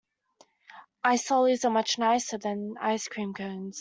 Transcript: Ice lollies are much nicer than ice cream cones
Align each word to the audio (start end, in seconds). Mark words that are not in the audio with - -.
Ice 1.03 1.29
lollies 1.29 1.63
are 1.63 1.69
much 1.69 1.99
nicer 1.99 2.39
than 2.39 2.73
ice 2.81 3.07
cream 3.07 3.35
cones 3.35 3.69